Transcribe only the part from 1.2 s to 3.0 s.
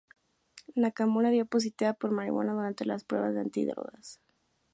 dio positivo por marihuana durante